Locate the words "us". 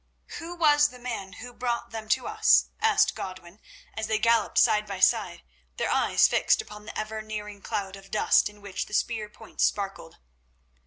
2.25-2.69